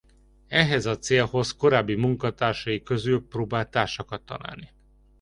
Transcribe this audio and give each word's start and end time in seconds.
Ehhez 0.47 0.85
a 0.85 0.97
célhoz 0.99 1.55
korábbi 1.55 1.95
munkatársai 1.95 2.83
közül 2.83 3.27
próbál 3.27 3.69
társakat 3.69 4.21
találni. 4.21 4.71